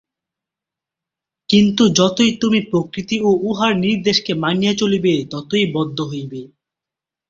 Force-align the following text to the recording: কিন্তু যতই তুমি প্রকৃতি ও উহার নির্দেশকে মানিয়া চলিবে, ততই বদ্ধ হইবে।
কিন্তু 1.49 1.83
যতই 1.97 2.31
তুমি 2.41 2.59
প্রকৃতি 2.69 3.17
ও 3.21 3.29
উহার 3.41 3.73
নির্দেশকে 3.77 4.31
মানিয়া 4.43 4.73
চলিবে, 4.73 5.13
ততই 5.31 5.65
বদ্ধ 5.75 5.97
হইবে। 6.11 6.41